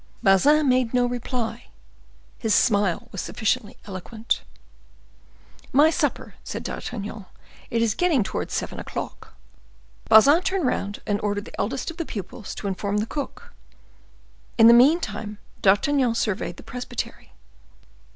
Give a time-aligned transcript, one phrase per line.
[0.23, 1.67] Bazin made no reply;
[2.39, 4.41] his smile was sufficiently eloquent.
[5.71, 7.27] "My supper," said D'Artagnan,
[7.69, 9.35] "it is getting towards seven o'clock."
[10.09, 13.53] Bazin turned round and ordered the eldest of the pupils to inform the cook.
[14.57, 17.33] In the meantime, D'Artagnan surveyed the presbytery.